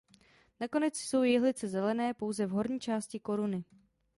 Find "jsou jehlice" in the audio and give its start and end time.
0.99-1.67